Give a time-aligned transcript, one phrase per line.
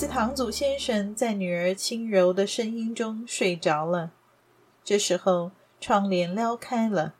[0.00, 4.12] 斯堂祖先生在女儿轻柔的声音中睡着了。
[4.82, 7.12] 这时候，窗帘撩开了，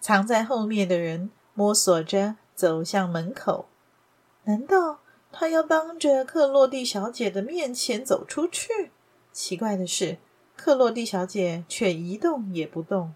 [0.00, 3.66] 藏在后面的人摸索着走向门口。
[4.44, 5.00] 难道
[5.30, 8.90] 他要当着克洛蒂小姐的面前走出去？
[9.30, 10.16] 奇怪的是，
[10.56, 13.12] 克洛蒂小姐却一动也不动。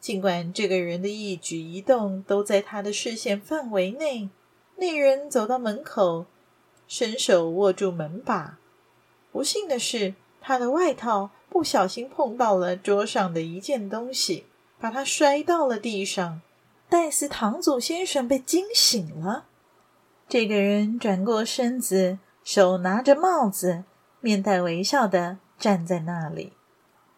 [0.00, 4.30] 尽管这个人的一举一动都在他的视线范围内，
[4.76, 6.24] 那人走到门口。
[6.86, 8.58] 伸手握住门把，
[9.32, 14.46] 不幸的是，他的外套不小心碰到了桌上的一件东西，
[14.78, 16.40] 把他摔到了地上。
[16.88, 19.46] 戴斯堂祖先生被惊醒了。
[20.28, 23.82] 这个人转过身子，手拿着帽子，
[24.20, 26.52] 面带微笑的站在那里。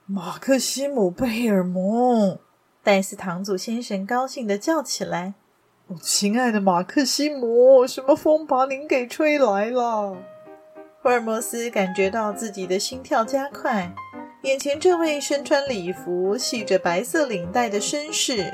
[0.06, 2.38] 马克西姆·贝尔蒙，
[2.82, 5.34] 戴斯堂祖先生高兴的叫起来。
[5.88, 10.14] 哦，亲爱的马克西姆，什么风把您给吹来了？
[11.00, 13.90] 福尔摩斯感觉到自己的心跳加快。
[14.42, 18.52] 眼前这位身穿礼服、系着白色领带的绅士，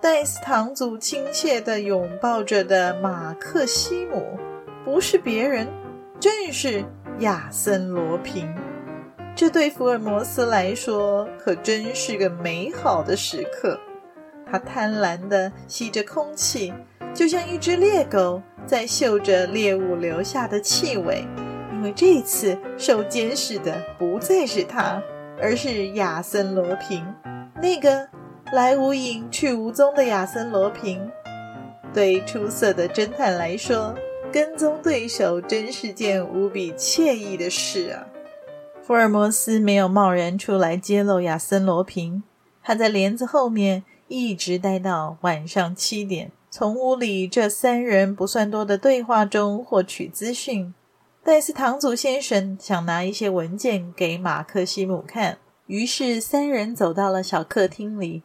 [0.00, 4.38] 戴斯堂祖亲切地拥抱着的马克西姆，
[4.84, 5.66] 不是别人，
[6.20, 6.84] 正是
[7.18, 8.48] 亚森·罗平。
[9.34, 13.76] 这对福尔摩斯来说，可真是个美好的时刻。
[14.50, 16.72] 他贪婪地吸着空气，
[17.12, 21.26] 就像一只猎狗在嗅着猎物留下的气味。
[21.72, 25.02] 因为这次受监视的不再是他，
[25.38, 27.04] 而是亚森·罗平，
[27.60, 28.08] 那个
[28.52, 31.10] 来无影去无踪的亚森·罗平。
[31.92, 33.94] 对出色的侦探来说，
[34.32, 38.06] 跟踪对手真是件无比惬意的事啊！
[38.82, 42.22] 福尔摩斯没有贸然出来揭露亚森·罗平，
[42.62, 43.82] 他在帘子后面。
[44.08, 50.72] 一直待到晚上七点，从屋里这三人不算多的对话中获取资讯。
[51.24, 58.22] 戴斯堂祖先生想拿一些文件给马克西姆看，于是三人走到了小客厅里。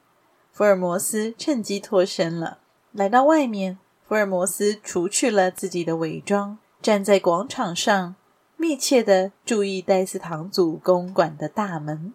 [0.52, 2.60] 福尔摩斯趁机脱身了，
[2.92, 3.80] 来到外面。
[4.08, 8.14] 福尔摩斯除去了自己的伪装，站在广场上，
[8.58, 12.14] 密切的注意戴斯堂祖公馆的大门。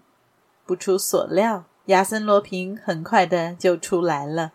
[0.65, 1.65] 不出所料。
[1.87, 4.53] 亚森·罗平很快的就出来了，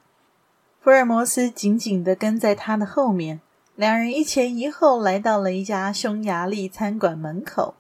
[0.82, 3.40] 福尔摩斯紧紧的跟在他的后面，
[3.78, 7.76] 两人一前一后来到了一家匈牙利餐馆门口。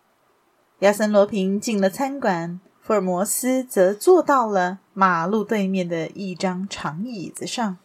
[0.79, 7.77] 亚森·罗平进了餐馆，福尔摩斯则坐到了马路对面的一张长椅子上。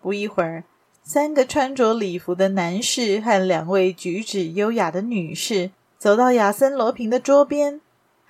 [0.00, 0.62] 不一会儿，
[1.02, 7.80] 三个穿着礼服的男士和两位举止优雅的女士走到亚森·罗平的桌边。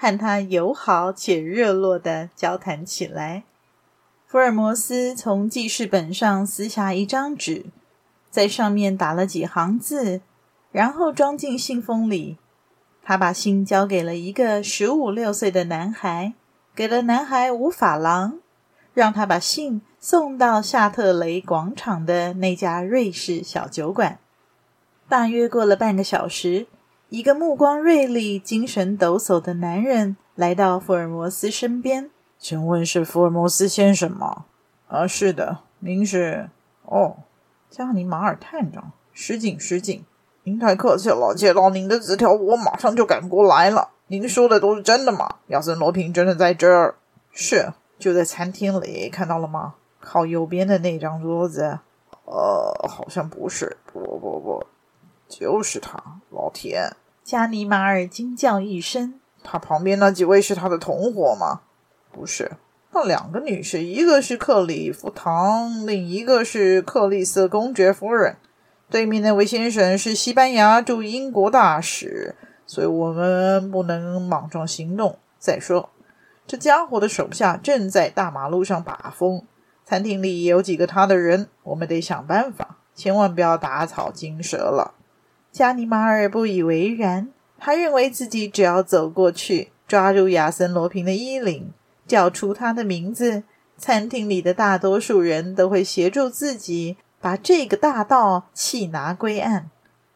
[0.03, 3.45] 和他友好且热络的交谈起来。
[4.27, 7.67] 福尔摩斯从记事本上撕下一张纸，
[8.29, 10.21] 在上面打了几行字，
[10.73, 12.37] 然后装进信封里。
[13.05, 16.33] 他把信交给了一个十五六岁的男孩，
[16.75, 18.41] 给了男孩五法郎，
[18.93, 24.19] 让他把信送到夏特雷广场的那家瑞士小酒馆。
[25.09, 26.67] 大约过了半个小时。
[27.13, 32.09] 一个目光锐利、精神抖擞的男人来到福尔摩斯身边，
[32.39, 34.47] 请问是福尔摩斯先生吗？
[34.89, 36.49] 啊，是的，您是？
[36.87, 37.17] 哦，
[37.69, 40.07] 加尼马尔探长，失敬失敬，
[40.45, 41.35] 您太客气了。
[41.35, 43.91] 接到您的字条，我马上就赶过来了。
[44.07, 45.37] 您说的都是真的吗？
[45.49, 46.95] 亚森·罗平真的在这儿？
[47.31, 49.75] 是，就在餐厅里，看到了吗？
[50.01, 51.79] 靠右边的那张桌子。
[52.25, 54.65] 呃，好像不是，不不不，
[55.29, 56.91] 就是他，老田。
[57.25, 61.61] 加尼马尔惊叫一声：“他旁边那几位是他的同伙吗
[62.11, 62.53] ？”“不是，
[62.93, 68.37] 那两个女士，一个是克里夫唐，另一个是克里斯公爵夫人。
[68.91, 72.35] 对面那位先生是西班牙驻英国大使，
[72.67, 75.19] 所以我们不能莽撞行动。
[75.39, 75.91] 再说，
[76.47, 79.47] 这家伙的手下正在大马路上把风，
[79.85, 84.95] 餐厅里也有几个他的人，我们得想办法，千万不要打草惊蛇了。”
[85.53, 87.29] 加尼玛尔不以为然，
[87.59, 91.75] 他认为自己只要走过去，抓住亚森·罗平的衣领，
[92.07, 93.43] 叫出他的名字，
[93.77, 99.69] 餐厅里的大多数人都会协助自己把这个大盗缉拿归案。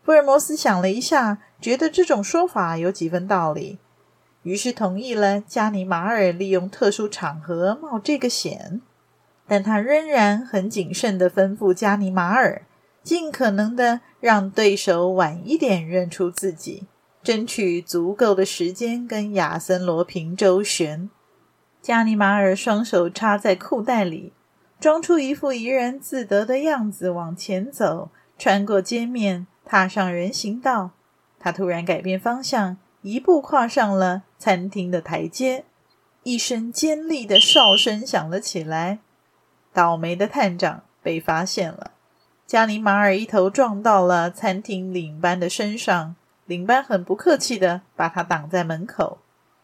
[0.02, 3.78] 福尔摩斯想了一下，觉得这种说法有几分道理，
[4.42, 8.80] 于是同意了加尼玛尔利用特殊场合冒这个险。
[9.46, 12.62] 但他仍然很谨慎地吩咐加尼玛尔，
[13.06, 16.88] 尽可能的让对手晚一点认出自己，
[17.23, 21.08] 争取足够的时间跟亚森·罗平周旋。
[21.81, 24.32] 加尼玛尔双手插在裤袋里，
[24.81, 30.91] 装出一副怡然自得的样子，往前走，穿过街面，踏上人行道。
[31.38, 35.64] 他突然改变方向，一步跨上了餐厅的台阶。
[36.25, 38.99] 一声尖利的哨声响了起来。
[39.73, 41.93] 倒霉的探长被发现了，
[42.46, 46.14] 加尼玛尔一头撞到了餐厅领班的身上，
[46.44, 49.19] 领班很不客气地把他挡在门口，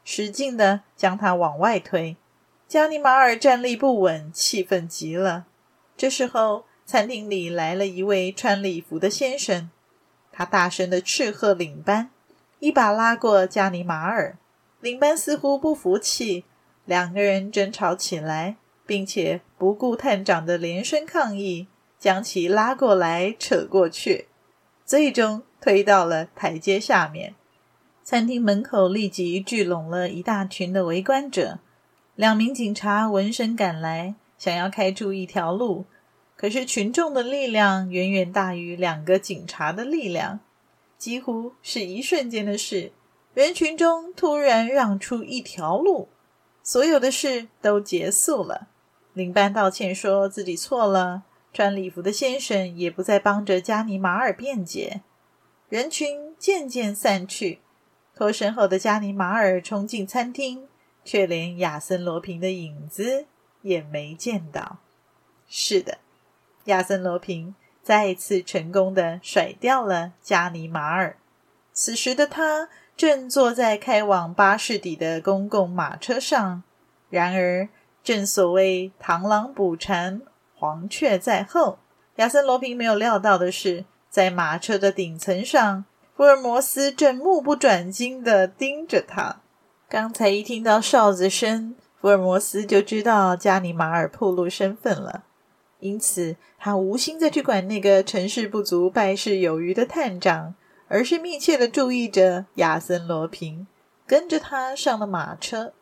[0.05, 2.17] 使劲地将他往外推。
[2.67, 5.47] 加尼玛尔站立不稳，气愤极了。
[5.97, 9.71] 这时候，餐厅里来了一位穿礼服的先生，
[10.33, 12.11] 他大声地斥喝领班，
[12.59, 14.37] 一把拉过加尼玛尔。
[14.81, 16.45] 领班似乎不服气，
[16.85, 18.57] 两个人争吵起来。
[18.85, 21.69] 并且不顾探长的连声抗议，
[22.03, 24.27] 将其拉过来扯过去，
[24.85, 27.37] 最终推到了台阶下面。
[28.03, 31.61] 餐厅门口立即聚拢了一大群的围观者。
[32.17, 35.85] 两名警察闻声赶来，想要开出一条路，
[36.37, 40.41] 可是群众的力量远远大于两个警察的力量，
[40.99, 42.91] 几乎是一瞬间的事。
[43.33, 46.09] 人群中突然让出一条路，
[46.65, 48.67] 所有的事都结束了。
[49.13, 51.23] 领班道歉说自己错了，
[51.53, 55.03] 穿礼服的先生也不再帮着加尼玛尔辩解。
[55.69, 57.61] 人群渐渐散去，
[58.15, 60.67] 脱身后的加尼玛尔冲进餐厅，
[61.05, 63.27] 却连亚森·罗平的影子
[63.63, 64.79] 也没见到。
[65.49, 65.99] 是的，
[66.65, 71.17] 亚森·罗平再次成功的甩掉了加尼玛尔。
[71.73, 76.63] 此时的他正坐在开往巴士底的公共马车上，
[77.11, 77.69] 然而。
[78.05, 80.23] 正所谓螳螂捕蝉，
[80.63, 81.81] 黄雀在后。
[82.17, 85.85] 亚森·罗平没有料到的是，在马车的顶层上，
[86.17, 89.41] 福尔摩斯正目不转睛地盯着他。
[89.89, 95.25] 刚才一听到哨子声，福尔摩斯就知道加尼马尔暴露身份了，
[95.81, 100.55] 因此他无心再去管那个成事不足败事有余的探长，
[100.87, 103.67] 而是密切地注意着亚森·罗平，
[104.07, 105.73] 跟着他上了马车。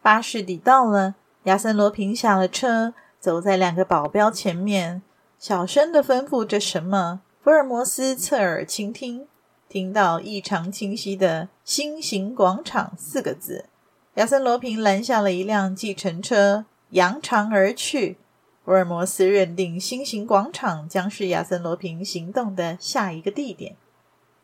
[0.00, 1.16] 巴士底到了。
[1.44, 5.00] 亚森·罗平下了车，走在两个保镖前面，
[5.38, 7.20] 小声的吩咐着什么。
[7.40, 9.28] 福尔摩斯侧耳倾听，
[9.68, 13.66] 听到异常清晰的“星形广场”四个字。
[14.14, 18.18] 亚森·罗平拦下了一辆计程车，扬长而去。
[18.64, 23.76] 福尔摩斯认定星形广场将是亚森·罗平行动的下一个地点，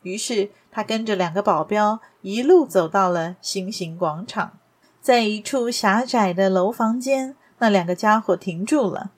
[0.03, 4.53] 于是他跟着两个保镖一路走到了星形广场。
[5.01, 9.11] 在一处狭窄的楼房间，那两个家伙停住了。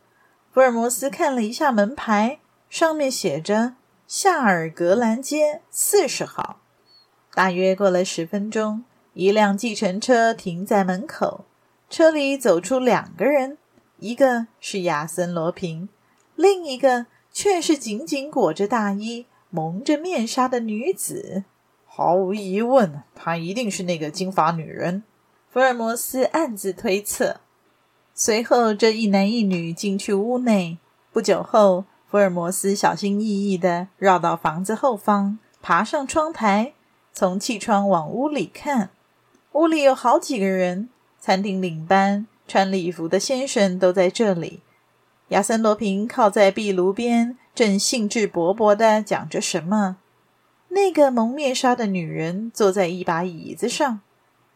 [0.51, 2.39] 福尔摩斯看了一下门牌，
[2.69, 3.75] 上面写着
[4.07, 6.59] “夏尔格兰街四十号”。
[7.33, 8.83] 大约过了十分钟，
[9.13, 11.45] 一辆计程车停在门口，
[11.89, 13.57] 车里走出两个人，
[13.99, 15.87] 一个是亚森·罗平，
[16.35, 21.43] 另一个却是紧紧裹着大衣、蒙着面纱的女子。
[21.85, 25.03] 毫无疑问，她一定是那个金发女人。
[25.49, 27.40] 福尔摩斯暗自推测。
[28.23, 30.77] 随后，这一男一女进去屋内。
[31.11, 36.73] 不久后，福尔摩斯小心翼翼地绕到房子后方，爬上窗台，
[37.11, 38.91] 从气窗往屋里看。
[39.53, 44.61] 屋里有好几个人，餐厅领班、穿礼服的先生都在这里。
[45.29, 49.97] 亚森·罗平靠在壁炉边，正兴致勃勃地讲着什么。
[50.67, 54.01] 那个蒙面纱的女人坐在一把椅子上。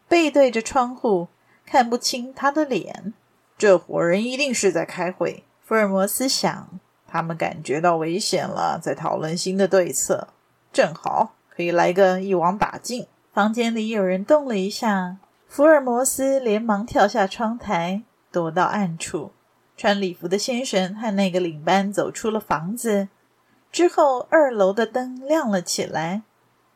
[0.06, 1.26] 背对着窗户，
[1.66, 3.12] 看不清他的脸。
[3.58, 5.44] 这伙人一定是在开会。
[5.64, 6.68] 福尔摩斯想，
[7.06, 10.28] 他们感觉到危险了，在讨论新的对策。
[10.72, 13.06] 正好可以来个一网打尽。
[13.32, 15.16] 房间里有人动了一下，
[15.48, 19.32] 福尔摩斯连忙跳下窗台，躲到暗处。
[19.76, 23.08] 穿礼服的先生和那个领班走出了房子。
[23.72, 26.22] 之后，二楼的灯亮了起来，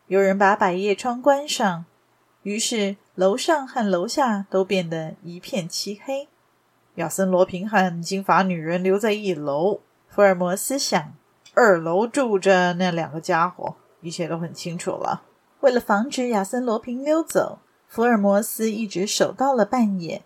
[0.06, 1.84] 有人把百叶窗关上。
[2.42, 6.28] 于是，楼上和楼下都变得一片漆黑。
[7.00, 9.80] 亚森·罗平和金发女人留在一楼。
[10.06, 11.14] 福尔摩斯想，
[11.54, 15.22] 二楼住着那两个家伙，一切都很清楚了。
[15.60, 20.22] 为了防止亚森·罗平溜走，福尔摩斯一直守到了半夜。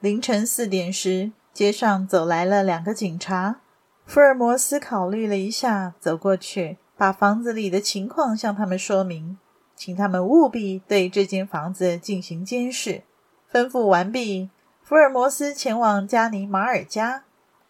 [0.00, 3.60] 凌晨四点时，街上走来了两个警察。
[4.06, 9.36] 福尔摩斯考虑了一下，走过去，把房子里的情况向他们说明，
[9.76, 13.02] 请他们务必对这间房子进行监视。
[13.52, 14.50] 吩咐完毕，
[14.86, 17.24] 福尔摩斯前往加尼马尔家，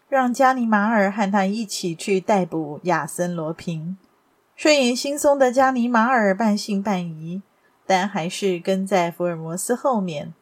[0.09, 3.97] 让加尼马尔和他一起去逮捕亚森·罗平。
[4.53, 7.41] 睡眼惺忪的加尼马尔半信半疑，
[7.85, 10.33] 但还是跟在福尔摩斯后面。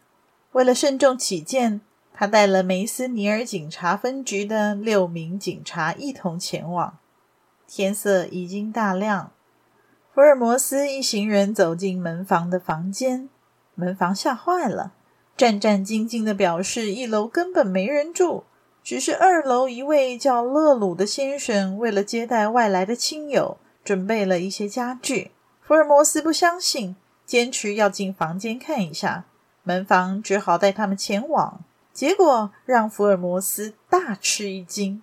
[0.53, 1.79] 为了慎重起见，
[2.11, 6.97] 他带了梅斯尼尔警察分局的六名警察一同前往。
[7.67, 9.31] 天色已经大亮，
[10.11, 13.29] 福尔摩斯一行人走进门房的房间，
[13.75, 14.93] 门房吓坏了，
[15.35, 18.43] 战战兢兢地表示一楼根本没人住，
[18.83, 25.31] 只是二楼一位叫勒鲁的先生为了接待外来的亲友，准备了一些家具。
[25.61, 29.25] 福尔摩斯不相信，坚持要进房间看一下，
[29.63, 35.01] 门房只好带他们前往，结果让福尔摩斯大吃一惊。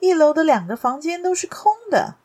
[0.00, 2.16] 一楼的两个房间都是空的，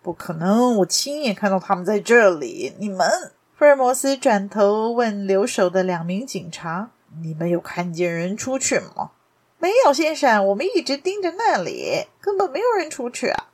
[0.00, 0.76] 不可能！
[0.78, 2.72] 我亲眼看到他们在这里。
[2.78, 6.90] 你们，福尔摩斯转头问留守的两名警察
[7.24, 9.10] ：“你们有看见人出去吗
[9.58, 13.48] ？”“没有，先生，我们一直盯着那里，根本没有人出去啊。”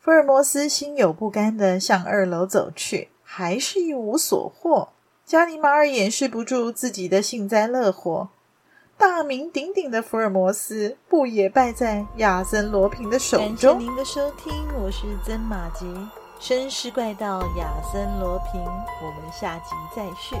[0.00, 4.88] 福尔摩斯心有不甘地向二楼走去，还是一无所获。
[5.26, 8.30] 加尼马尔掩饰不住自己的幸灾乐祸。
[8.96, 13.74] 大名鼎鼎的福尔摩斯，不也败在亚森罗平的手中？
[13.74, 15.84] 感谢您的收听，我是曾马吉，
[16.40, 20.34] 绅士怪盗亚森罗平，我们下集再续。